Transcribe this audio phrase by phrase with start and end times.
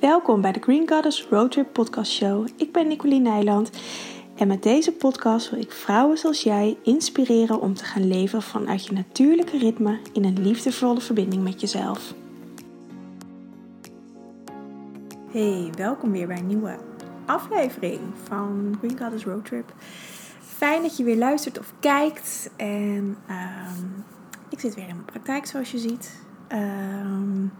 [0.00, 2.48] Welkom bij de Green Goddess Roadtrip Podcast Show.
[2.56, 3.70] Ik ben Nicoline Nijland
[4.36, 8.86] en met deze podcast wil ik vrouwen zoals jij inspireren om te gaan leven vanuit
[8.86, 12.14] je natuurlijke ritme in een liefdevolle verbinding met jezelf.
[15.30, 16.76] Hey, welkom weer bij een nieuwe
[17.26, 19.72] aflevering van Green Goddess Roadtrip.
[20.40, 22.50] Fijn dat je weer luistert of kijkt.
[22.56, 23.84] En ehm,
[24.48, 26.24] ik zit weer in mijn praktijk zoals je ziet.
[26.52, 27.52] Um,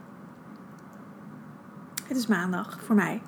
[2.08, 3.20] het is maandag voor mij.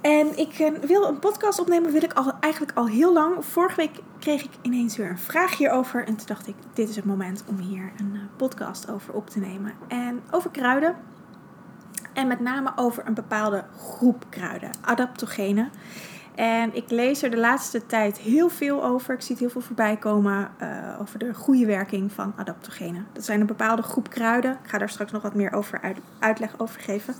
[0.00, 3.44] En ik eh, wil een podcast opnemen, wil ik al, eigenlijk al heel lang.
[3.44, 6.06] Vorige week kreeg ik ineens weer een vraag hierover.
[6.06, 9.30] En toen dacht ik, dit is het moment om hier een eh, podcast over op
[9.30, 9.72] te nemen.
[9.88, 10.96] En over kruiden.
[12.12, 15.70] En met name over een bepaalde groep kruiden, adaptogenen.
[16.34, 19.14] En ik lees er de laatste tijd heel veel over.
[19.14, 23.06] Ik zie het heel veel voorbij komen uh, over de goede werking van adaptogenen.
[23.12, 24.52] Dat zijn een bepaalde groep kruiden.
[24.52, 27.14] Ik ga daar straks nog wat meer over uit, uitleg over geven.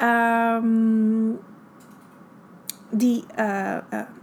[0.00, 1.38] Um,
[2.90, 3.76] die uh,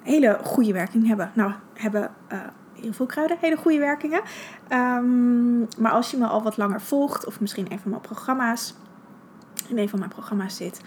[0.04, 1.32] hele goede werking hebben.
[1.34, 2.12] Nou, hebben
[2.82, 4.22] heel veel kruiden hele goede werkingen.
[4.70, 8.76] Um, maar als je me al wat langer volgt, of misschien een van mijn programma's,
[9.67, 10.82] in een van mijn programma's zit,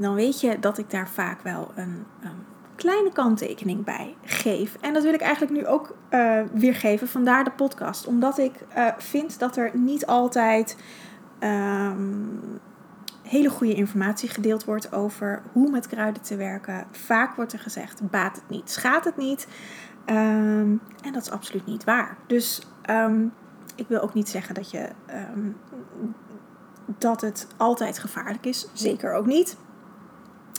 [0.00, 2.06] dan weet je dat ik daar vaak wel een,
[2.74, 4.76] kleine kanttekening bij geef.
[4.80, 8.06] En dat wil ik eigenlijk nu ook uh, weergeven, vandaar de podcast.
[8.06, 10.76] Omdat ik uh, vind dat er niet altijd
[11.40, 12.40] um,
[13.22, 16.86] hele goede informatie gedeeld wordt over hoe met kruiden te werken.
[16.90, 19.48] Vaak wordt er gezegd, baat het niet, schaadt het niet.
[20.06, 22.16] Um, en dat is absoluut niet waar.
[22.26, 23.32] Dus um,
[23.74, 24.88] ik wil ook niet zeggen dat je
[26.98, 28.68] dat het altijd gevaarlijk is.
[28.72, 29.56] Zeker ook niet.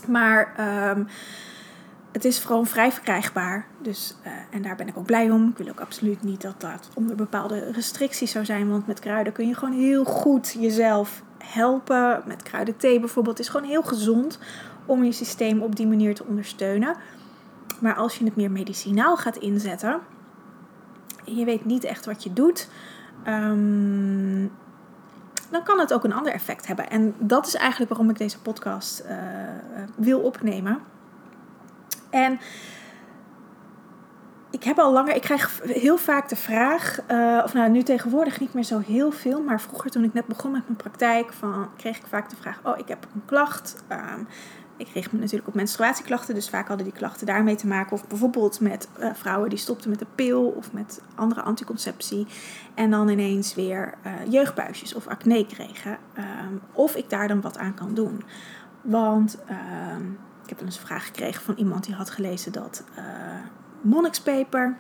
[0.07, 0.53] Maar
[0.95, 1.07] um,
[2.11, 3.65] het is gewoon vrij verkrijgbaar.
[3.81, 5.47] Dus, uh, en daar ben ik ook blij om.
[5.47, 8.69] Ik wil ook absoluut niet dat dat onder bepaalde restricties zou zijn.
[8.69, 12.23] Want met kruiden kun je gewoon heel goed jezelf helpen.
[12.25, 14.39] Met kruidenthee bijvoorbeeld is gewoon heel gezond
[14.85, 16.95] om je systeem op die manier te ondersteunen.
[17.79, 19.99] Maar als je het meer medicinaal gaat inzetten
[21.25, 22.69] en je weet niet echt wat je doet,
[23.27, 24.51] um,
[25.51, 26.89] dan kan het ook een ander effect hebben.
[26.89, 29.15] En dat is eigenlijk waarom ik deze podcast uh,
[29.95, 30.79] wil opnemen.
[32.09, 32.39] En
[34.49, 38.39] ik heb al langer, ik krijg heel vaak de vraag, uh, of nou nu tegenwoordig
[38.39, 41.69] niet meer zo heel veel, maar vroeger toen ik net begon met mijn praktijk, van,
[41.77, 43.83] kreeg ik vaak de vraag: Oh, ik heb een klacht.
[43.89, 44.27] Um,
[44.81, 47.91] ik kreeg me natuurlijk op menstruatieklachten, dus vaak hadden die klachten daarmee te maken.
[47.91, 52.27] Of bijvoorbeeld met uh, vrouwen die stopten met de pil of met andere anticonceptie.
[52.73, 55.97] En dan ineens weer uh, jeugdbuisjes of acne kregen.
[56.17, 58.23] Um, of ik daar dan wat aan kan doen.
[58.81, 59.55] Want uh,
[60.43, 63.03] ik heb eens een vraag gekregen van iemand die had gelezen dat uh,
[63.81, 64.77] monnikspeper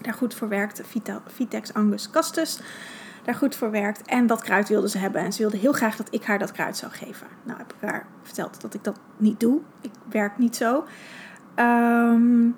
[0.00, 0.82] daar goed voor werkt.
[1.26, 2.60] Vitex angus castus
[3.22, 4.02] daar goed voor werkt.
[4.02, 5.20] En dat kruid wilde ze hebben.
[5.20, 7.26] En ze wilde heel graag dat ik haar dat kruid zou geven.
[7.42, 9.60] Nou heb ik haar verteld dat ik dat niet doe.
[9.80, 10.84] Ik werk niet zo.
[11.56, 12.56] Um,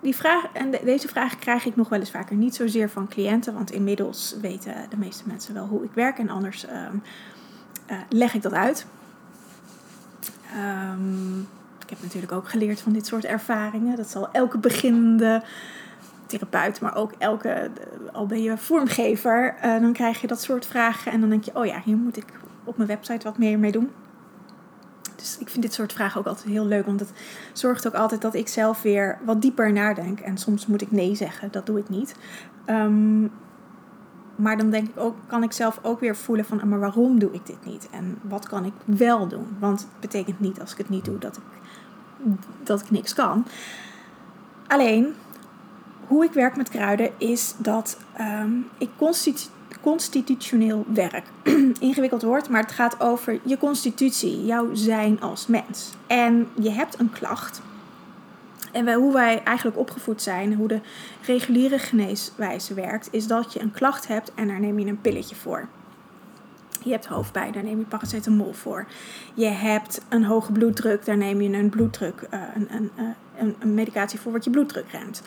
[0.00, 2.36] die vraag, en de, deze vraag krijg ik nog wel eens vaker.
[2.36, 6.18] Niet zozeer van cliënten, want inmiddels weten de meeste mensen wel hoe ik werk.
[6.18, 7.02] En anders um,
[7.90, 8.86] uh, leg ik dat uit.
[10.56, 11.40] Um,
[11.82, 13.96] ik heb natuurlijk ook geleerd van dit soort ervaringen.
[13.96, 15.42] Dat zal elke beginnende
[16.38, 17.70] therapeut, maar ook elke,
[18.12, 21.12] al ben je vormgever, uh, dan krijg je dat soort vragen.
[21.12, 22.26] En dan denk je, oh ja, hier moet ik
[22.64, 23.90] op mijn website wat meer mee doen.
[25.16, 27.12] Dus ik vind dit soort vragen ook altijd heel leuk, want het
[27.52, 30.20] zorgt ook altijd dat ik zelf weer wat dieper nadenk.
[30.20, 32.14] En soms moet ik nee zeggen, dat doe ik niet.
[32.66, 33.30] Um,
[34.36, 37.32] maar dan denk ik ook, kan ik zelf ook weer voelen van, maar waarom doe
[37.32, 37.88] ik dit niet?
[37.90, 39.46] En wat kan ik wel doen?
[39.58, 41.42] Want het betekent niet als ik het niet doe dat ik,
[42.62, 43.46] dat ik niks kan.
[44.66, 45.14] Alleen,
[46.06, 49.46] hoe ik werk met kruiden is dat um, ik constitu
[49.80, 51.24] constitutioneel werk.
[51.80, 55.90] Ingewikkeld woord, maar het gaat over je constitutie, jouw zijn als mens.
[56.06, 57.60] En je hebt een klacht.
[58.72, 60.80] En hoe wij eigenlijk opgevoed zijn, hoe de
[61.26, 65.34] reguliere geneeswijze werkt, is dat je een klacht hebt en daar neem je een pilletje
[65.34, 65.68] voor.
[66.84, 68.86] Je hebt hoofdpijn, daar neem je paracetamol voor.
[69.34, 72.90] Je hebt een hoge bloeddruk, daar neem je een bloeddruk, uh, een, een,
[73.38, 75.22] een, een medicatie voor wat je bloeddruk remt.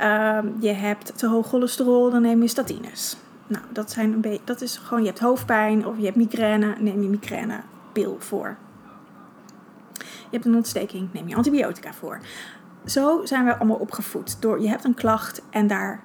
[0.00, 3.16] Uh, je hebt te hoog cholesterol, dan neem je statines.
[3.46, 6.74] Nou, dat, zijn een beetje, dat is gewoon, je hebt hoofdpijn of je hebt migraine,
[6.78, 8.56] neem je migrainepil voor.
[9.98, 12.20] Je hebt een ontsteking, neem je antibiotica voor.
[12.84, 14.40] Zo zijn we allemaal opgevoed.
[14.40, 16.02] Door, je hebt een klacht en daar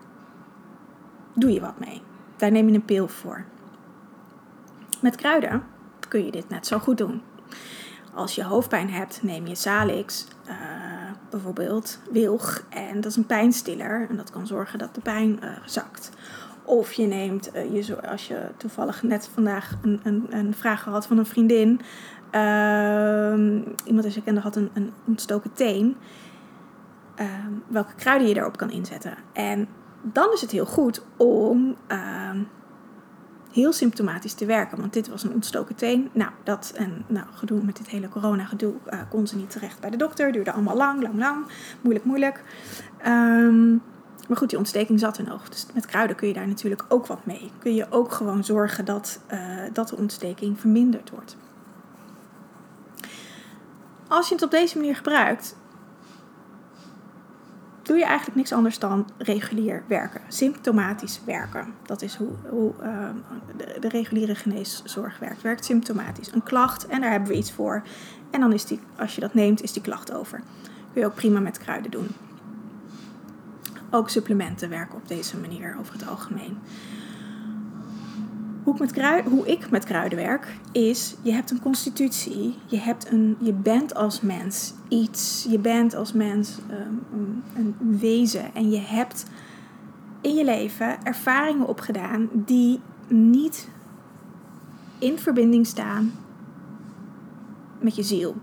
[1.33, 2.01] doe je wat mee.
[2.35, 3.45] Daar neem je een pil voor.
[5.01, 5.63] Met kruiden
[6.07, 7.21] kun je dit net zo goed doen.
[8.13, 10.53] Als je hoofdpijn hebt, neem je Salix, uh,
[11.29, 12.63] bijvoorbeeld wilg.
[12.69, 16.11] En dat is een pijnstiller en dat kan zorgen dat de pijn uh, zakt.
[16.63, 21.07] Of je neemt, uh, je, als je toevallig net vandaag een, een, een vraag had
[21.07, 21.81] van een vriendin.
[22.31, 25.97] Uh, iemand die ze kende had een, een ontstoken teen.
[27.15, 29.17] Ehm, welke kruiden je daarop kan inzetten.
[29.33, 29.67] En
[30.01, 32.39] dan is het heel goed om ehm,
[33.51, 34.77] heel symptomatisch te werken.
[34.79, 36.09] Want dit was een ontstoken teen.
[36.11, 39.79] Nou, dat en nou, gedoe met dit hele corona gedoe uh, kon ze niet terecht
[39.79, 40.31] bij de dokter.
[40.31, 41.45] Duurde allemaal lang, lang, lang.
[41.81, 42.43] Moeilijk, moeilijk.
[43.07, 43.81] Um,
[44.27, 45.49] maar goed, die ontsteking zat er nog.
[45.49, 47.51] Dus met kruiden kun je daar natuurlijk ook wat mee.
[47.59, 49.39] Kun je ook gewoon zorgen dat, uh,
[49.73, 51.37] dat de ontsteking verminderd wordt.
[54.07, 55.55] Als je het op deze manier gebruikt,
[57.87, 60.21] doe je eigenlijk niks anders dan regulier werken.
[60.27, 61.73] Symptomatisch werken.
[61.85, 63.09] Dat is hoe, hoe uh,
[63.57, 65.41] de, de, reguliere geneeszorg werkt.
[65.41, 66.31] Werkt symptomatisch.
[66.31, 67.83] Een klacht en daar hebben we iets voor.
[68.29, 70.41] En dan is die, als je dat neemt, is die klacht over.
[70.93, 72.07] Kun je ook prima met kruiden doen.
[73.89, 76.57] Ook supplementen werken op deze manier over het algemeen.
[78.67, 79.85] Hoe ik, met kruiden, hoe ik met
[80.15, 85.59] werk, is je hebt een constitutie, je, hebt een, je bent als mens iets, je
[85.59, 88.55] bent als mens um, een wezen.
[88.55, 89.25] En je hebt
[90.21, 93.69] in je leven ervaringen opgedaan die niet
[94.99, 96.11] in verbinding staan
[97.79, 98.35] met je ziel.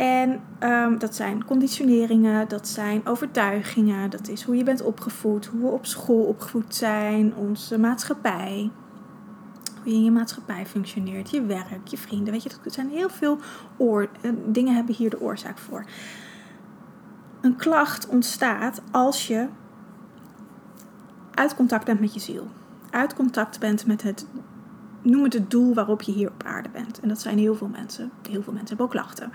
[0.00, 5.60] En um, dat zijn conditioneringen, dat zijn overtuigingen, dat is hoe je bent opgevoed, hoe
[5.60, 8.70] we op school opgevoed zijn, onze maatschappij,
[9.82, 12.32] hoe je in je maatschappij functioneert, je werk, je vrienden.
[12.32, 13.38] Weet je, dat zijn heel veel
[13.78, 14.04] uh,
[14.46, 15.84] dingen hebben hier de oorzaak voor.
[17.40, 19.46] Een klacht ontstaat als je
[21.34, 22.46] uit contact bent met je ziel.
[22.90, 24.26] Uit contact bent met het,
[25.02, 27.00] noem het het doel waarop je hier op aarde bent.
[27.00, 28.10] En dat zijn heel veel mensen.
[28.30, 29.32] Heel veel mensen hebben ook klachten.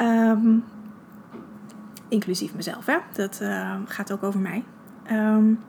[0.00, 0.64] Um,
[2.08, 2.96] inclusief mezelf, hè?
[3.12, 4.64] dat uh, gaat ook over mij.
[5.12, 5.60] Um,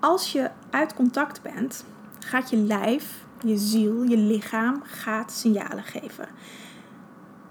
[0.00, 1.84] als je uit contact bent,
[2.18, 6.28] gaat je lijf, je ziel, je lichaam gaat signalen geven.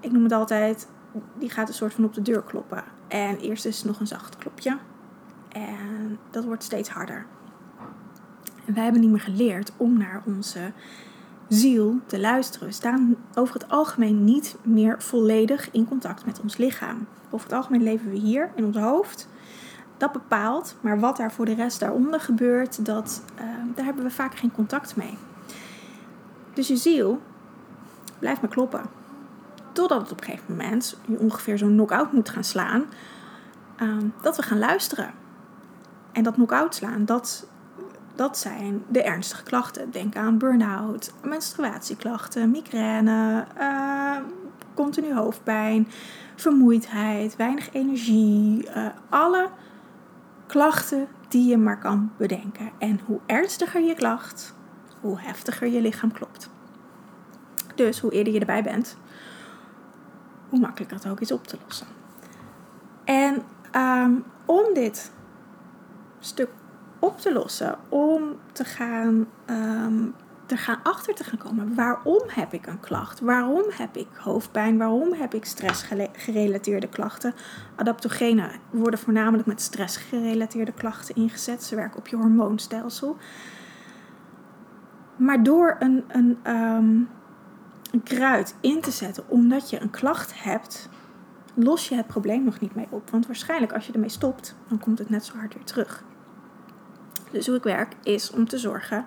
[0.00, 0.88] Ik noem het altijd,
[1.38, 2.84] die gaat een soort van op de deur kloppen.
[3.08, 4.78] En eerst is het nog een zacht klopje.
[5.48, 7.26] En dat wordt steeds harder.
[8.64, 10.72] En wij hebben niet meer geleerd om naar onze
[11.48, 12.68] ziel te luisteren.
[12.68, 17.06] We staan over het algemeen niet meer volledig in contact met ons lichaam.
[17.30, 19.28] Over het algemeen leven we hier in ons hoofd.
[19.96, 23.40] Dat bepaalt, maar wat daar voor de rest daaronder gebeurt, dat, uh,
[23.74, 25.18] daar hebben we vaak geen contact mee.
[26.54, 27.20] Dus je ziel
[28.18, 28.82] blijft maar kloppen.
[29.72, 32.84] Totdat het op een gegeven moment je ongeveer zo'n knock-out moet gaan slaan.
[33.82, 35.10] Uh, dat we gaan luisteren.
[36.12, 37.46] En dat knock-out slaan, dat
[38.18, 39.90] dat zijn de ernstige klachten.
[39.90, 44.16] Denk aan burn-out, menstruatieklachten, migraine, uh,
[44.74, 45.88] continu hoofdpijn,
[46.36, 48.66] vermoeidheid, weinig energie.
[48.66, 49.48] Uh, alle
[50.46, 52.70] klachten die je maar kan bedenken.
[52.78, 54.54] En hoe ernstiger je klacht,
[55.00, 56.50] hoe heftiger je lichaam klopt.
[57.74, 58.96] Dus hoe eerder je erbij bent,
[60.48, 61.86] hoe makkelijker het ook is op te lossen.
[63.04, 63.42] En
[63.74, 65.12] um, om dit
[66.18, 66.50] stuk
[66.98, 67.78] op te lossen.
[67.88, 68.22] Om
[68.52, 70.14] te gaan, um,
[70.46, 71.74] te gaan achter te gaan komen.
[71.74, 73.20] Waarom heb ik een klacht?
[73.20, 74.78] Waarom heb ik hoofdpijn?
[74.78, 77.34] Waarom heb ik stressgerelateerde klachten?
[77.76, 81.62] Adaptogenen worden voornamelijk met stressgerelateerde klachten ingezet.
[81.64, 83.16] Ze werken op je hormoonstelsel.
[85.16, 87.08] Maar door een, een, um,
[87.90, 90.88] een kruid in te zetten omdat je een klacht hebt,
[91.54, 93.10] los je het probleem nog niet mee op.
[93.10, 96.04] Want waarschijnlijk als je ermee stopt, dan komt het net zo hard weer terug.
[97.30, 99.04] Dus hoe ik werk is om te zorgen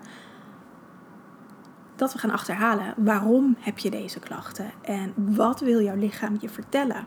[1.95, 6.49] dat we gaan achterhalen waarom heb je deze klachten en wat wil jouw lichaam je
[6.49, 7.05] vertellen.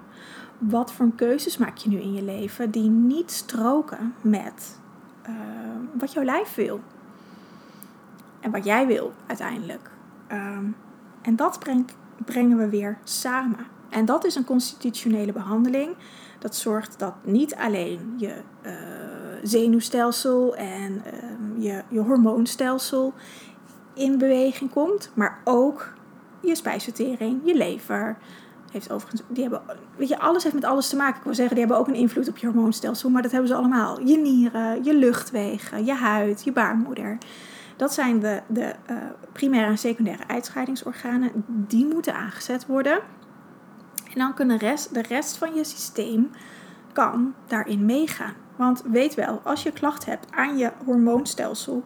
[0.58, 4.78] Wat voor keuzes maak je nu in je leven die niet stroken met
[5.28, 5.34] uh,
[5.98, 6.80] wat jouw lijf wil
[8.40, 9.90] en wat jij wil uiteindelijk.
[10.32, 10.76] Um,
[11.22, 11.58] en dat
[12.24, 13.66] brengen we weer samen.
[13.88, 15.96] En dat is een constitutionele behandeling.
[16.38, 18.72] Dat zorgt dat niet alleen je uh,
[19.44, 23.12] zenuwstelsel en um, je, je hormoonstelsel
[23.94, 25.92] in beweging komt, maar ook
[26.40, 28.16] je spijsvertering, je lever.
[28.70, 29.62] Heeft overigens, die hebben,
[29.96, 31.16] weet je, alles heeft met alles te maken.
[31.16, 33.54] Ik wil zeggen, die hebben ook een invloed op je hormoonstelsel, maar dat hebben ze
[33.54, 34.00] allemaal.
[34.00, 37.18] Je nieren, je luchtwegen, je huid, je baarmoeder.
[37.76, 38.96] Dat zijn de, de uh,
[39.32, 41.30] primaire en secundaire uitscheidingsorganen.
[41.46, 43.00] Die moeten aangezet worden.
[44.04, 46.30] En dan kunnen rest, de rest van je systeem
[46.92, 48.34] kan daarin meegaan.
[48.56, 51.82] Want weet wel, als je klacht hebt aan je hormoonstelsel,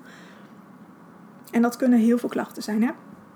[1.51, 2.91] en dat kunnen heel veel klachten zijn, hè?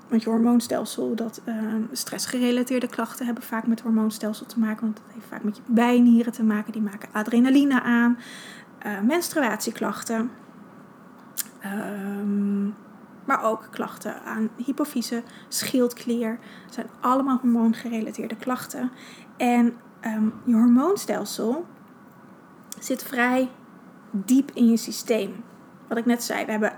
[0.08, 1.54] Want je hormoonstelsel, dat uh,
[1.92, 4.80] stressgerelateerde klachten hebben vaak met hormoonstelsel te maken.
[4.80, 6.72] Want dat heeft vaak met je bijnieren te maken.
[6.72, 8.18] Die maken adrenaline aan.
[8.86, 10.30] Uh, menstruatieklachten.
[11.60, 12.64] Ehm,
[13.24, 16.38] maar ook klachten aan hypofyse, schildklier.
[16.70, 18.90] Zijn allemaal hormoongerelateerde klachten.
[19.36, 21.66] En um, je hormoonstelsel
[22.84, 23.50] zit vrij
[24.10, 25.44] diep in je systeem.
[25.88, 26.72] Wat ik net zei, we hebben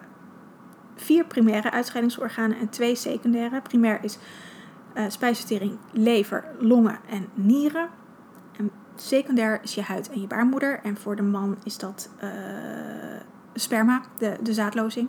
[0.96, 3.60] vier primaire uitscheidingsorganen en twee secundaire.
[3.60, 4.18] Primair is
[4.94, 7.88] uh, spijsvertering, lever, longen en nieren.
[8.56, 10.80] En secundair is je huid en je baarmoeder.
[10.82, 12.30] En voor de man is dat uh,
[13.54, 15.08] sperma, de, de zaadlozing.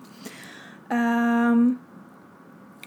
[0.92, 1.80] Um,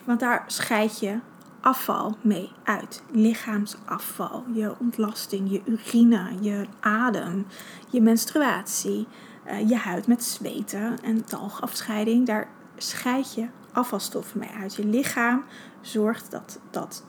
[0.05, 1.19] want daar scheid je
[1.61, 3.03] afval mee uit.
[3.11, 7.47] Lichaamsafval, je ontlasting, je urine, je adem,
[7.91, 9.07] je menstruatie,
[9.47, 12.27] uh, je huid met zweten en talgafscheiding.
[12.27, 14.75] Daar scheid je afvalstoffen mee uit.
[14.75, 15.45] Je lichaam
[15.81, 17.05] zorgt dat, dat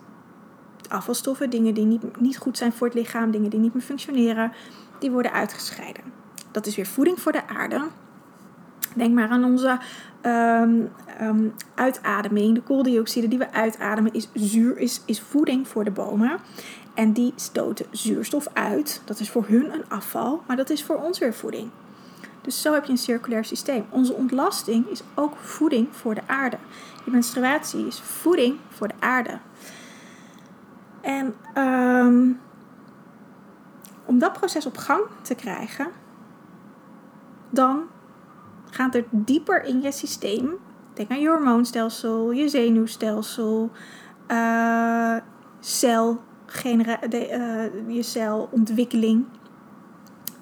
[0.89, 4.51] afvalstoffen, dingen die niet, niet goed zijn voor het lichaam, dingen die niet meer functioneren,
[4.99, 6.03] die worden uitgescheiden.
[6.51, 7.87] Dat is weer voeding voor de aarde.
[8.99, 9.77] Denk maar aan onze
[10.21, 10.89] um,
[11.21, 12.55] um, uitademing.
[12.55, 16.39] De kooldioxide die we uitademen is, zuur, is, is voeding voor de bomen.
[16.93, 19.01] En die stoten zuurstof uit.
[19.05, 21.69] Dat is voor hun een afval, maar dat is voor ons weer voeding.
[22.41, 23.85] Dus zo heb je een circulair systeem.
[23.89, 26.57] Onze ontlasting is ook voeding voor de aarde.
[27.05, 29.39] Je menstruatie is voeding voor de aarde.
[31.01, 32.39] En um,
[34.05, 35.87] om dat proces op gang te krijgen,
[37.49, 37.83] dan
[38.69, 40.49] gaat er dieper in je systeem.
[40.93, 43.71] Denk aan je hormoonstelsel, je zenuwstelsel,
[44.27, 45.17] uh,
[47.87, 49.25] je celontwikkeling.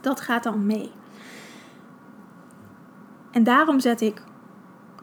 [0.01, 0.91] Dat gaat dan mee.
[3.31, 4.21] En daarom zet ik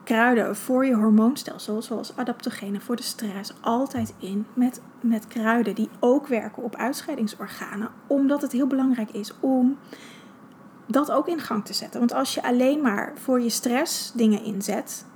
[0.04, 5.88] kruiden voor je hormoonstelsel, zoals adaptogenen voor de stress, altijd in met, met kruiden die
[6.00, 7.90] ook werken op uitscheidingsorganen.
[8.06, 9.78] Omdat het heel belangrijk is om
[10.86, 11.98] dat ook in gang te zetten.
[11.98, 15.06] Want als je alleen maar voor je stress dingen inzet,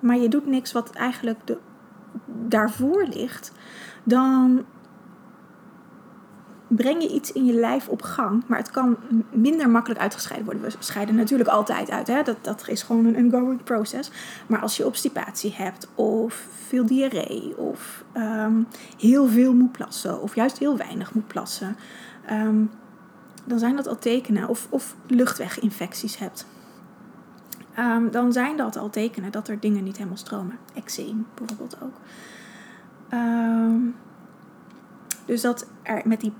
[0.00, 1.40] maar je doet niks wat eigenlijk
[2.26, 3.52] daarvoor ligt,
[4.04, 4.64] dan
[6.68, 8.96] breng je iets in je lijf op gang, maar het kan
[9.30, 10.70] minder makkelijk uitgescheiden worden.
[10.70, 12.22] We scheiden natuurlijk altijd uit, hè?
[12.22, 14.10] Dat, dat is gewoon een ongoing process.
[14.46, 18.66] Maar als je obstipatie hebt, of veel diarree, of um,
[18.98, 21.76] heel veel moet plassen, of juist heel weinig moet plassen,
[22.30, 22.70] um,
[23.48, 24.48] dan zijn dat al tekenen.
[24.48, 26.46] Of, of luchtweginfecties hebt.
[27.78, 30.58] Um, dan zijn dat al tekenen dat er dingen niet helemaal stromen.
[30.74, 31.94] Eczeem bijvoorbeeld ook.
[35.24, 36.32] dus dat er met die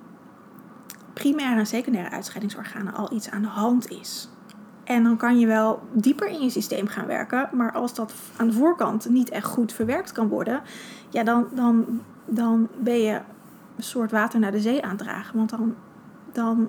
[1.12, 4.29] primaire en secundaire uitscheidingsorganen al iets aan de hand is.
[4.85, 8.47] En dan kan je wel dieper in je systeem gaan werken, maar als dat aan
[8.47, 10.62] de voorkant niet echt goed verwerkt kan worden,
[11.09, 13.21] ja, dan, dan, dan ben je
[13.77, 15.37] een soort water naar de zee aandragen.
[15.37, 15.75] Want dan,
[16.33, 16.69] dan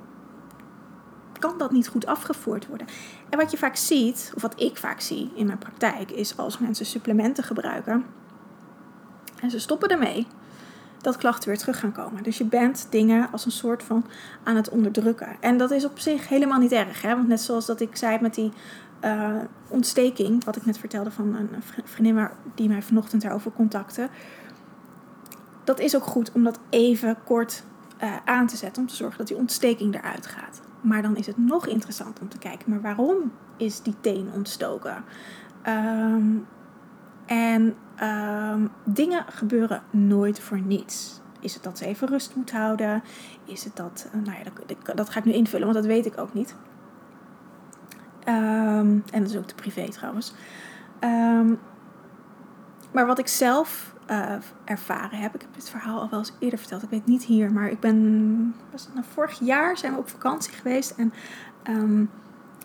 [1.39, 2.87] kan dat niet goed afgevoerd worden.
[3.29, 6.59] En wat je vaak ziet, of wat ik vaak zie in mijn praktijk, is als
[6.59, 8.05] mensen supplementen gebruiken
[9.41, 10.27] en ze stoppen ermee
[11.01, 12.23] dat klachten weer terug gaan komen.
[12.23, 14.05] Dus je bent dingen als een soort van
[14.43, 15.37] aan het onderdrukken.
[15.39, 17.01] En dat is op zich helemaal niet erg.
[17.01, 17.15] Hè?
[17.15, 18.51] Want net zoals dat ik zei met die
[19.05, 19.35] uh,
[19.67, 21.49] ontsteking, wat ik net vertelde van een
[21.83, 24.09] vriendin die mij vanochtend daarover contacte.
[25.63, 27.63] Dat is ook goed om dat even kort
[28.03, 28.81] uh, aan te zetten.
[28.81, 30.61] Om te zorgen dat die ontsteking eruit gaat.
[30.81, 35.03] Maar dan is het nog interessant om te kijken, maar waarom is die teen ontstoken?
[35.67, 36.47] Um,
[37.25, 41.21] en um, dingen gebeuren nooit voor niets.
[41.39, 43.03] Is het dat ze even rust moet houden?
[43.45, 46.05] Is het dat, uh, nou ja, dat, dat, ga ik nu invullen, want dat weet
[46.05, 46.55] ik ook niet.
[48.25, 50.33] Um, en dat is ook de privé trouwens.
[52.91, 54.35] Maar wat ik zelf uh,
[54.65, 57.51] ervaren heb, ik heb dit verhaal al wel eens eerder verteld, ik weet niet hier,
[57.51, 61.13] maar ik ben, was het nou, vorig jaar zijn we op vakantie geweest en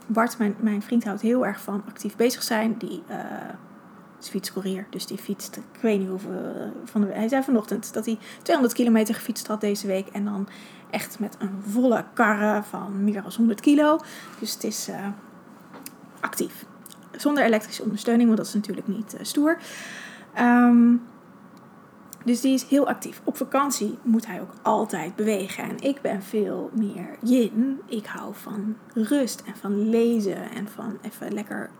[0.06, 2.74] Bart, mijn, mijn vriend, houdt heel erg van actief bezig zijn.
[2.78, 3.16] Die uh,
[4.20, 4.86] is fietscourier.
[4.90, 6.30] Dus die fietst, ik weet niet hoeveel.
[6.32, 10.08] Eh, van de, hij zei vanochtend dat hij 200 kilometer gefietst had deze week.
[10.08, 10.48] En dan
[10.90, 14.00] echt met een volle karre van meer dan 100 kilo.
[14.38, 15.06] Dus het is uh,
[16.20, 16.64] actief.
[17.16, 19.58] Zonder elektrische ondersteuning, want dat is natuurlijk niet stoer.
[20.38, 21.02] Um,
[22.24, 23.20] dus die is heel actief.
[23.24, 25.64] Op vakantie moet hij ook altijd bewegen.
[25.64, 27.80] En ik ben veel meer yin.
[27.86, 31.70] Ik hou van rust en van lezen en van even lekker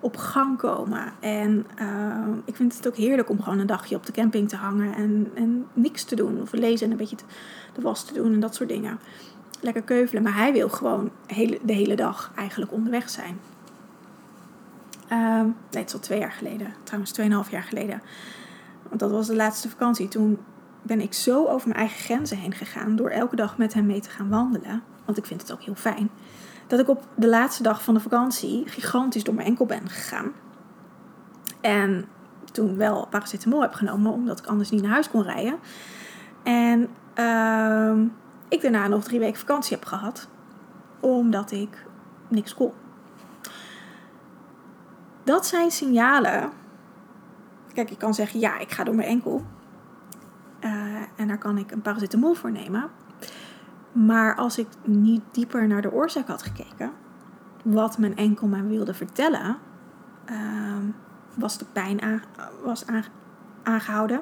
[0.00, 1.12] op gang komen.
[1.20, 4.56] En uh, ik vind het ook heerlijk om gewoon een dagje op de camping te
[4.56, 6.40] hangen en, en niks te doen.
[6.40, 7.16] Of lezen en een beetje
[7.74, 8.98] de was te doen en dat soort dingen.
[9.60, 10.22] Lekker keuvelen.
[10.22, 13.38] Maar hij wil gewoon hele, de hele dag eigenlijk onderweg zijn.
[15.08, 16.74] Ehm, nee, het is al twee jaar geleden.
[16.82, 18.02] Trouwens, tweeënhalf jaar geleden.
[18.88, 20.08] Want dat was de laatste vakantie.
[20.08, 20.38] Toen
[20.82, 22.96] ben ik zo over mijn eigen grenzen heen gegaan.
[22.96, 24.82] Door elke dag met hem mee te gaan wandelen.
[25.04, 26.10] Want ik vind het ook heel fijn.
[26.66, 30.32] Dat ik op de laatste dag van de vakantie gigantisch door mijn enkel ben gegaan.
[31.60, 32.04] En
[32.52, 34.12] toen wel paracetamol heb genomen.
[34.12, 35.58] Omdat ik anders niet naar huis kon rijden.
[36.42, 38.06] En ehm,
[38.48, 40.28] ik daarna nog drie weken vakantie heb gehad.
[41.00, 41.84] Omdat ik
[42.28, 42.72] niks kon.
[45.24, 46.50] Dat zijn signalen.
[47.76, 49.44] Kijk, je kan zeggen, ja, ik ga door mijn enkel.
[50.60, 50.70] Uh,
[51.16, 52.90] en daar kan ik een paracetamol voor nemen.
[53.92, 56.92] Maar als ik niet dieper naar de oorzaak had gekeken,
[57.64, 59.56] wat mijn enkel mij wilde vertellen,
[60.30, 60.76] uh,
[61.34, 62.22] was de pijn
[62.64, 62.84] was
[63.62, 64.20] aangehouden.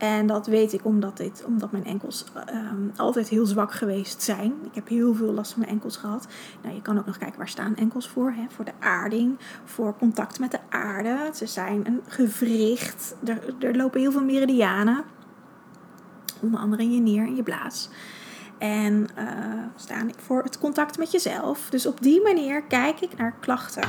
[0.00, 4.52] En dat weet ik omdat, dit, omdat mijn enkels um, altijd heel zwak geweest zijn.
[4.62, 6.26] Ik heb heel veel last van mijn enkels gehad.
[6.62, 8.30] Nou, je kan ook nog kijken waar staan enkels voor.
[8.30, 8.44] Hè?
[8.48, 11.30] Voor de aarding, voor contact met de aarde.
[11.34, 13.16] Ze zijn een gewricht.
[13.60, 15.04] Er, lopen heel veel meridianen.
[16.40, 17.88] Onder andere in je neer en je blaas.
[18.58, 19.26] En uh,
[19.76, 21.70] staan voor het contact met jezelf.
[21.70, 23.88] Dus op die manier kijk ik naar klachten.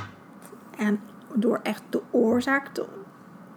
[0.78, 1.00] En
[1.34, 2.86] door echt de oorzaak te,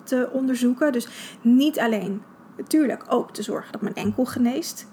[0.03, 0.93] te onderzoeken.
[0.93, 2.23] Dus niet alleen
[2.57, 4.93] natuurlijk ook te zorgen dat mijn enkel geneest.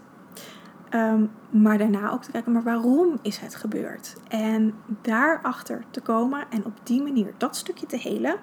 [0.95, 4.15] Um, maar daarna ook te kijken, maar waarom is het gebeurd?
[4.27, 8.35] En daarachter te komen en op die manier dat stukje te helen.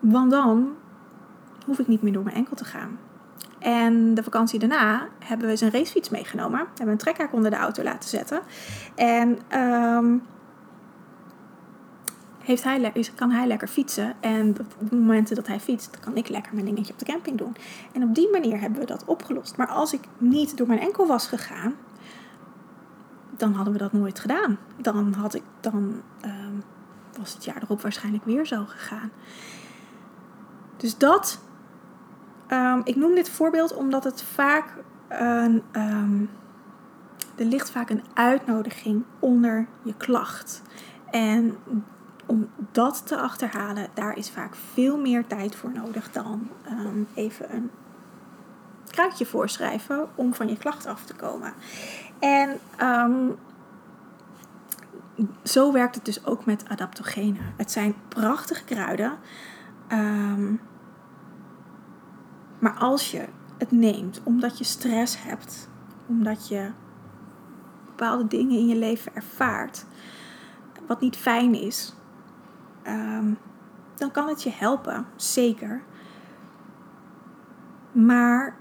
[0.00, 0.74] Want dan
[1.66, 2.98] hoef ik niet meer door mijn enkel te gaan.
[3.58, 6.60] En de vakantie daarna hebben we zijn racefiets meegenomen.
[6.60, 8.40] We hebben een trekhaak onder de auto laten zetten.
[8.94, 10.22] En um,
[12.46, 14.14] heeft hij kan hij lekker fietsen.
[14.20, 17.38] En op de momenten dat hij fietst, kan ik lekker mijn dingetje op de camping
[17.38, 17.56] doen.
[17.92, 19.56] En op die manier hebben we dat opgelost.
[19.56, 21.74] Maar als ik niet door mijn enkel was gegaan,
[23.36, 24.58] dan hadden we dat nooit gedaan.
[24.76, 26.54] Dan, had ik, dan ehm,
[27.18, 29.10] was het jaar erop waarschijnlijk weer zo gegaan.
[30.76, 31.40] Dus dat,
[32.48, 34.74] um, ik noem dit voorbeeld omdat het vaak
[35.08, 36.30] een, um,
[37.34, 40.62] er ligt vaak een uitnodiging onder je klacht.
[41.10, 41.56] En
[42.26, 47.54] om dat te achterhalen, daar is vaak veel meer tijd voor nodig dan ehm, even
[47.54, 47.70] een
[48.90, 51.52] kruidje voorschrijven om van je klacht af te komen.
[52.18, 53.36] En um,
[55.42, 57.54] zo werkt het dus ook met adaptogenen.
[57.56, 59.12] Het zijn prachtige kruiden.
[59.92, 60.60] Um,
[62.58, 63.24] maar als je
[63.58, 65.68] het neemt omdat je stress hebt,
[66.06, 66.70] omdat je
[67.84, 69.84] bepaalde dingen in je leven ervaart,
[70.86, 71.94] wat niet fijn is,
[72.86, 73.32] Ehm,
[73.94, 75.82] dan kan het je helpen, zeker.
[77.92, 78.56] Maar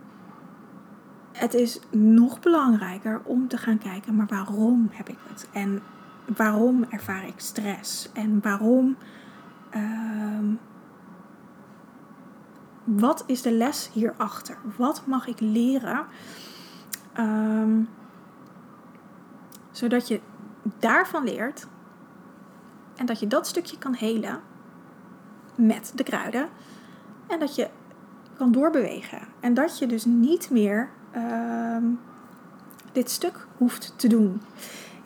[1.32, 5.48] het is nog belangrijker om te gaan kijken, maar waarom heb ik het?
[5.52, 5.82] En
[6.36, 8.12] waarom ervaar ik stress?
[8.14, 8.98] En waarom.
[9.76, 10.54] Uh,
[12.84, 14.58] wat is de les hierachter?
[14.78, 16.06] Wat mag ik leren?
[17.20, 17.90] Um,
[19.72, 20.22] zodat je
[20.80, 21.68] daarvan leert
[22.96, 24.40] en dat je dat stukje kan helen
[25.56, 26.48] met de kruiden.
[27.28, 27.68] En dat je
[28.38, 29.20] kan doorbewegen.
[29.40, 31.78] En dat je dus niet meer uh,
[32.92, 34.42] dit stuk hoeft te doen.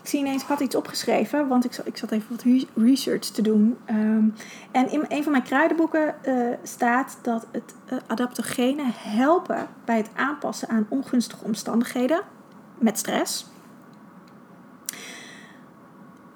[0.02, 2.44] Ik zie ineens, ik had iets opgeschreven, want ik zat, ik zat even wat
[2.76, 3.78] research te doen.
[3.90, 4.34] Um,
[4.72, 10.10] en in een van mijn kruidenboeken uh, staat dat het uh, adaptogenen helpen bij het
[10.16, 12.22] aanpassen aan ongunstige omstandigheden
[12.78, 13.46] met stress.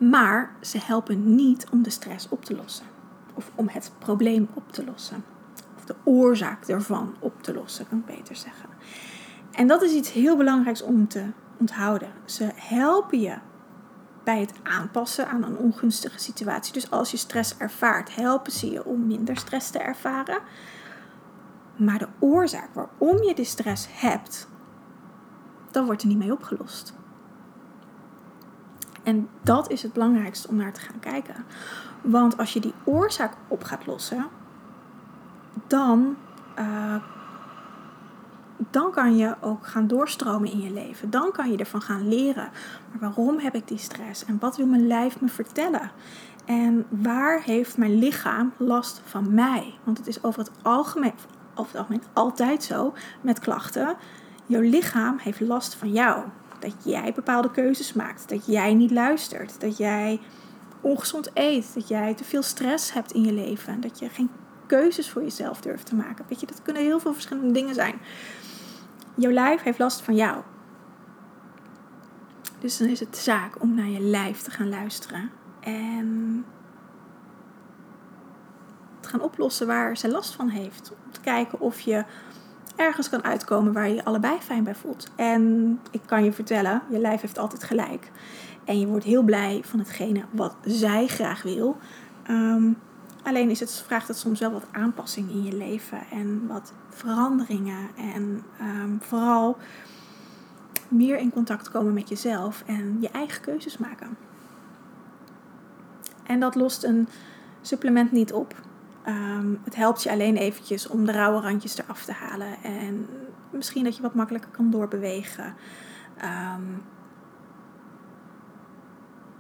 [0.10, 2.86] Maar ze helpen niet om de stress op te lossen.
[3.34, 5.24] Of om het probleem op te lossen.
[5.78, 8.70] Of de oorzaak ervan op te lossen, kan ik beter zeggen.
[9.52, 11.24] En dat is iets heel belangrijks om te
[11.58, 12.12] onthouden.
[12.26, 13.38] Ze helpen je
[14.24, 16.74] bij het aanpassen aan een ongunstige situatie.
[16.74, 20.40] Dus als je stress ervaart, helpen ze je om minder stress te ervaren.
[21.76, 24.48] Maar de oorzaak waarom je die stress hebt,
[25.72, 26.94] dan wordt er niet mee opgelost.
[29.04, 31.36] En dat is het belangrijkste om naar te gaan kijken.
[32.02, 34.28] Want als je die oorzaak op gaat lossen,
[35.68, 36.16] dan,
[36.60, 36.96] uh,
[38.58, 41.10] dan kan je ook gaan doorstromen in je leven.
[41.10, 42.50] Dan kan je ervan gaan leren.
[42.92, 44.26] Maar waarom heb ik die stress?
[44.26, 45.92] En wat wil mijn lijf me vertellen?
[46.46, 49.74] En waar heeft mijn lichaam last van mij?
[49.84, 51.14] Want het is over het algemeen,
[51.56, 53.96] over het algemeen altijd zo met klachten.
[54.46, 56.24] Jouw lichaam heeft last van jou
[56.64, 58.30] dat jij bepaalde keuzes maakt.
[58.30, 59.62] Dat jij niet luistert.
[59.62, 60.20] Dat jij
[60.82, 61.74] ongezond eet.
[61.74, 63.82] Dat jij te veel stress hebt in je leven.
[63.82, 64.30] Dat je geen
[64.68, 66.26] keuzes voor jezelf durft te maken.
[66.28, 67.96] Weet je, dat kunnen heel veel verschillende dingen zijn.
[69.16, 70.42] Jouw lijf heeft last van jou.
[72.60, 75.32] Dus dan is het zaak om naar je lijf te gaan luisteren.
[75.60, 76.46] En
[79.00, 80.92] te gaan oplossen waar zij last van heeft.
[81.06, 82.06] Om te kijken of je
[82.76, 85.12] ergens kan uitkomen waar je je allebei fijn bij voelt.
[85.16, 88.12] En ik kan je vertellen, je lijf heeft altijd gelijk.
[88.64, 91.78] En je wordt heel blij van hetgene wat zij graag wil.
[92.24, 92.72] Ehm,
[93.24, 97.90] alleen is het, vraagt het soms wel wat aanpassing in je leven en wat veranderingen.
[97.98, 99.58] En ehm, vooral
[100.88, 104.18] meer in contact komen met jezelf en je eigen keuzes maken.
[106.24, 107.08] En dat lost een
[107.62, 108.56] supplement niet op.
[109.04, 112.64] Ehm, het helpt je alleen eventjes om de rauwe randjes eraf te halen.
[112.64, 113.08] En
[113.50, 115.56] misschien dat je wat makkelijker kan doorbewegen.
[116.18, 116.62] Ehm,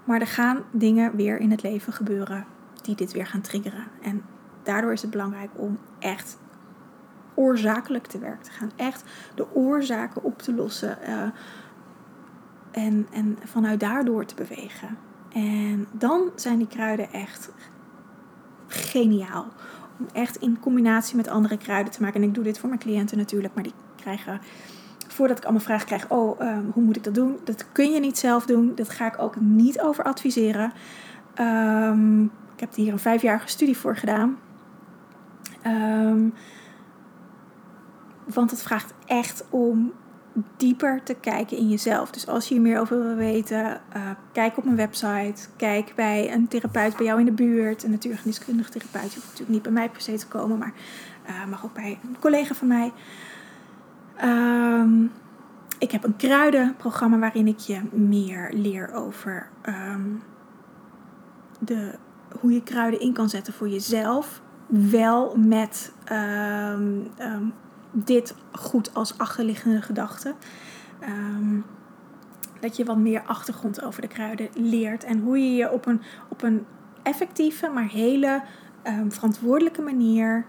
[0.04, 2.45] maar er gaan dingen weer in het leven gebeuren
[2.82, 3.88] die dit weer gaan triggeren.
[4.02, 4.23] En
[4.63, 6.38] daardoor is het belangrijk om echt
[7.34, 8.71] oorzakelijk te werk te gaan.
[8.76, 9.04] Echt
[9.36, 10.97] de oorzaken op te lossen.
[11.08, 11.23] Uh,
[12.71, 14.97] en, en vanuit daardoor te bewegen.
[15.34, 17.52] En dan zijn die kruiden echt
[18.73, 19.45] geniaal.
[19.99, 22.21] Om echt in combinatie met andere kruiden te maken.
[22.21, 24.41] En ik doe dit voor mijn cliënten natuurlijk, maar die krijgen.
[25.07, 27.39] Voordat ik allemaal vragen krijg, oh, um, hoe moet ik dat doen?
[27.43, 28.71] Dat kun je niet zelf doen.
[28.75, 30.73] Dat ga ik ook niet over adviseren.
[31.39, 34.38] Um, ik heb hier een vijfjarige studie voor gedaan.
[35.65, 36.33] Um,
[38.33, 39.93] want het vraagt echt om
[40.57, 42.11] dieper te kijken in jezelf.
[42.11, 45.47] Dus als je hier meer over wil weten, uh, kijk op mijn website.
[45.57, 47.83] Kijk bij een therapeut bij jou in de buurt.
[47.83, 49.13] Een natuurgeneeskundige therapeut.
[49.13, 50.73] Je hoeft natuurlijk niet bij mij per se te komen, maar
[51.29, 52.91] uh, mag ook bij een collega van mij.
[54.23, 55.11] Um,
[55.77, 60.21] ik heb een kruidenprogramma waarin ik je meer leer over um,
[61.59, 61.95] de,
[62.39, 64.41] hoe je kruiden in kan zetten voor jezelf.
[64.67, 67.11] Wel met um,
[67.93, 70.34] dit goed als achterliggende gedachte.
[70.99, 71.60] Ehm,
[72.60, 76.01] dat je wat meer achtergrond over de kruiden leert en hoe je je op een,
[76.29, 76.65] op een
[77.03, 78.43] effectieve, maar hele
[78.88, 80.45] um, verantwoordelijke manier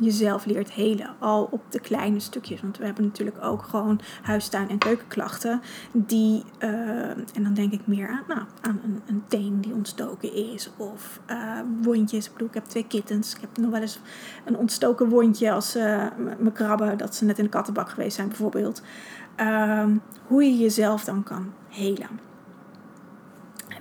[0.00, 1.14] jezelf leert helen.
[1.18, 2.60] Al op de kleine stukjes.
[2.60, 5.60] Want we hebben natuurlijk ook gewoon huistuin- en keukenklachten.
[5.92, 10.34] Die, uh, en dan denk ik meer aan, nou, aan een, een teen die ontstoken
[10.34, 10.70] is.
[10.76, 12.26] Of uh, wondjes.
[12.26, 13.34] Ik bedoel, ik heb twee kittens.
[13.34, 14.00] Ik heb nog wel eens
[14.44, 16.98] een ontstoken wondje als uh, mijn krabben.
[16.98, 18.82] Dat ze net in de kattenbak geweest zijn bijvoorbeeld.
[19.36, 22.20] Ehm, hoe je jezelf dan kan helen.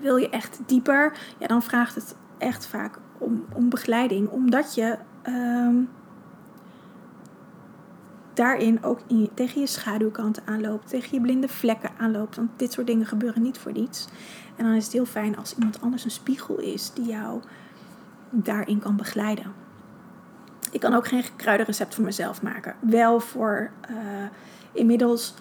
[0.02, 1.18] Wil je echt dieper?
[1.38, 4.30] Ja, dan vraagt het echt vaak om, om begeleiding.
[4.30, 4.98] Omdat je...
[5.28, 5.90] Um,
[8.40, 12.36] daarin ook in, tegen je schaduwkanten aanloopt, tegen je blinde vlekken aanloopt.
[12.36, 14.08] Want dit soort dingen gebeuren niet voor niets.
[14.56, 17.42] En dan is het heel fijn als iemand anders een spiegel is die jou
[18.30, 19.54] daarin kan begeleiden.
[20.72, 22.76] Ik kan ook geen kruidenrecept voor mezelf maken.
[22.80, 23.98] Wel voor uh,
[24.72, 25.34] inmiddels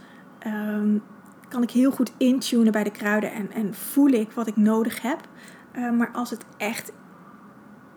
[0.46, 1.02] um,
[1.48, 5.02] kan ik heel goed intunen bij de kruiden en, en voel ik wat ik nodig
[5.02, 5.20] heb.
[5.76, 6.92] Uh, maar als het echt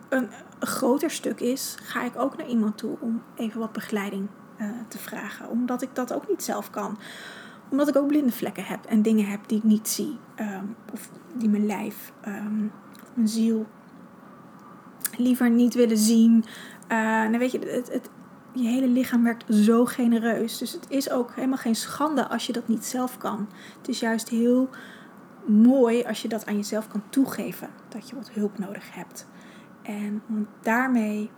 [0.08, 4.28] een, een groter stuk is, ga ik ook naar iemand toe om even wat begeleiding
[4.62, 5.48] uh, te vragen.
[5.48, 6.98] Omdat ik dat ook niet zelf kan.
[7.68, 10.18] Omdat ik ook blinde vlekken heb en dingen heb die ik niet zie.
[10.40, 12.72] Um, of die mijn lijf, um,
[13.14, 13.66] mijn ziel
[15.16, 16.44] liever niet willen zien.
[16.88, 18.10] Uh, nou weet je, het, het,
[18.52, 20.58] je hele lichaam werkt zo genereus.
[20.58, 23.48] Dus het is ook helemaal geen schande als je dat niet zelf kan.
[23.78, 24.68] Het is juist heel
[25.46, 27.68] mooi als je dat aan jezelf kan toegeven.
[27.88, 29.26] Dat je wat hulp nodig hebt.
[29.82, 30.22] En
[30.60, 31.30] daarmee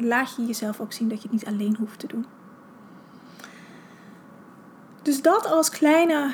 [0.00, 2.26] laat je jezelf ook zien dat je het niet alleen hoeft te doen.
[5.02, 6.32] Dus dat als kleine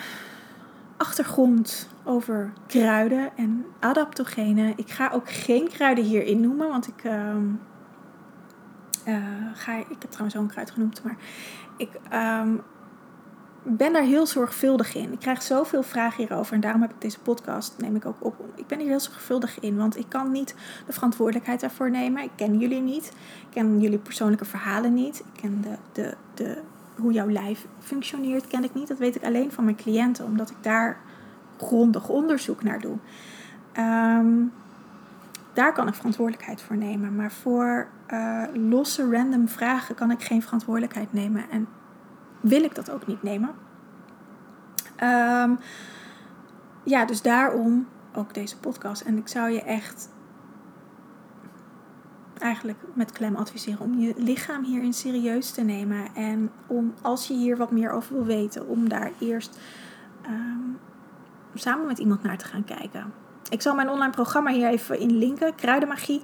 [0.96, 4.72] achtergrond over kruiden en adaptogenen.
[4.76, 7.34] Ik ga ook geen kruiden hierin noemen, want ik, uh,
[9.06, 9.16] uh,
[9.54, 11.16] ga, ik heb trouwens zo'n kruid genoemd, maar
[11.76, 12.62] ik um,
[13.68, 15.12] ben daar heel zorgvuldig in.
[15.12, 18.34] Ik krijg zoveel vragen hierover en daarom heb ik deze podcast, neem ik ook op.
[18.54, 20.54] Ik ben hier heel zorgvuldig in, want ik kan niet
[20.86, 22.22] de verantwoordelijkheid daarvoor nemen.
[22.22, 23.06] Ik ken jullie niet.
[23.40, 25.18] Ik ken jullie persoonlijke verhalen niet.
[25.18, 26.58] Ik ken de, de, de,
[26.96, 28.88] hoe jouw lijf functioneert, ken ik niet.
[28.88, 30.96] Dat weet ik alleen van mijn cliënten, omdat ik daar
[31.56, 32.96] grondig onderzoek naar doe.
[33.78, 34.52] Um,
[35.52, 37.16] daar kan ik verantwoordelijkheid voor nemen.
[37.16, 41.50] Maar voor uh, losse, random vragen kan ik geen verantwoordelijkheid nemen.
[41.50, 41.68] En
[42.48, 43.50] wil ik dat ook niet nemen.
[45.02, 45.58] Um,
[46.82, 49.02] ja, dus daarom ook deze podcast.
[49.02, 50.08] En ik zou je echt
[52.38, 56.14] eigenlijk met klem adviseren om je lichaam hierin serieus te nemen.
[56.14, 59.58] En om, als je hier wat meer over wil weten, om daar eerst
[60.26, 60.78] um,
[61.54, 63.12] samen met iemand naar te gaan kijken.
[63.48, 65.54] Ik zal mijn online programma hier even in linken.
[65.54, 66.22] Kruidenmagie.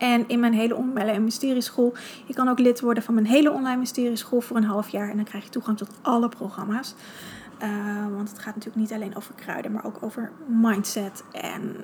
[0.00, 1.94] En in mijn hele online mysterieschool.
[2.26, 5.10] Je kan ook lid worden van mijn hele online mysterieschool voor een half jaar.
[5.10, 6.94] En dan krijg je toegang tot alle programma's.
[7.62, 7.68] Uh,
[8.14, 11.76] want het gaat natuurlijk niet alleen over kruiden, maar ook over mindset en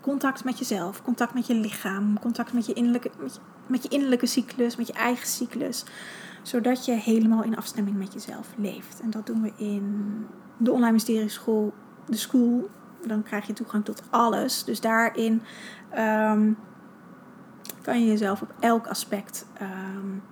[0.00, 3.88] contact met jezelf, contact met je lichaam, contact met je innerlijke, met je, met je
[3.88, 5.84] innerlijke cyclus, met je eigen cyclus.
[6.42, 9.00] Zodat je helemaal in afstemming met jezelf leeft.
[9.00, 10.26] En dat doen we in
[10.56, 11.72] de online mysterieschool,
[12.06, 12.70] de school.
[13.06, 14.64] Dan krijg je toegang tot alles.
[14.64, 15.42] Dus daarin
[15.90, 16.52] ehm,
[17.82, 20.22] kan je jezelf op elk aspect um,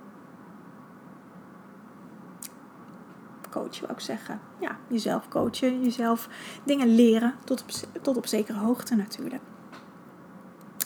[3.49, 4.39] coachen, wou ik zeggen.
[4.59, 6.29] Ja, jezelf coachen, jezelf
[6.63, 7.69] dingen leren, tot op,
[8.01, 9.41] tot op zekere hoogte natuurlijk.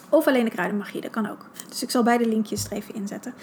[0.10, 1.46] Of alleen de kruidenmagie, dat kan ook.
[1.70, 3.34] Dus ik zal beide linkjes er even inzetten.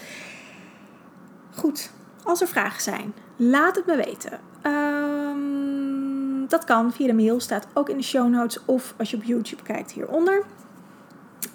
[1.54, 1.90] Goed,
[2.22, 4.40] als er vragen zijn, laat het me weten.
[4.72, 9.16] Um, dat kan via de mail, staat ook in de show notes of als je
[9.16, 10.44] op YouTube kijkt hieronder.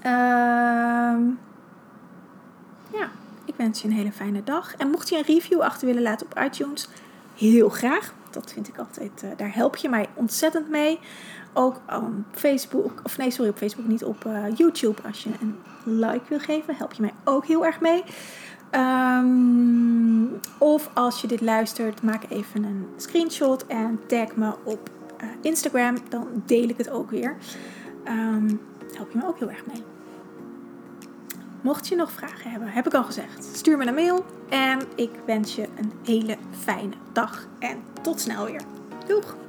[0.06, 1.40] Um,
[2.92, 3.10] ja,
[3.46, 4.76] ik wens je een hele fijne dag.
[4.76, 6.90] En mocht je een review achter willen laten op iTunes,
[7.36, 8.14] heel graag.
[8.30, 11.00] Dat vind ik altijd, uh, daar help je mij ontzettend mee.
[11.54, 15.02] Ook op Facebook, of nee, sorry, op Facebook niet, op uh, YouTube.
[15.08, 18.04] Als je een like wil geven, help je mij ook heel erg mee.
[18.72, 24.90] Um, of als je dit luistert, maak even een screenshot en tag me op
[25.24, 25.96] uh, Instagram.
[26.10, 27.36] Dan deel ik het ook weer.
[28.08, 28.60] Um,
[28.96, 29.84] help je me ook heel erg mee.
[31.62, 34.26] Mocht je nog vragen hebben, heb ik al gezegd, stuur me een mail.
[34.50, 37.48] En ik wens je een hele fijne dag.
[37.60, 38.62] En tot snel weer.
[39.08, 39.45] Doeg!